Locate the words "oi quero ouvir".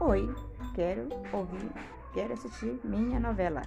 0.00-1.72